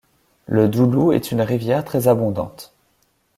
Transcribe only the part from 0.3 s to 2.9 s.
Le Doulou est une rivière très abondante.